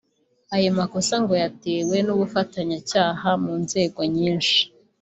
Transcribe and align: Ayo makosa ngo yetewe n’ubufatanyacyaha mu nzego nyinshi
Ayo 0.55 0.69
makosa 0.79 1.15
ngo 1.23 1.33
yetewe 1.41 1.97
n’ubufatanyacyaha 2.05 3.29
mu 3.43 3.53
nzego 3.63 3.99
nyinshi 4.15 4.59